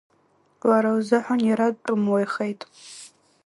Лара 0.69 0.91
лзыҳәан 0.97 1.41
иара 1.49 1.67
дтәымуаҩхеит. 1.75 2.61